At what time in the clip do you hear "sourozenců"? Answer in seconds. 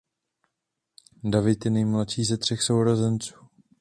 2.63-3.35